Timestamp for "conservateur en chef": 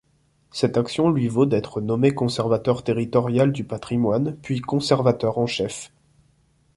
4.59-5.91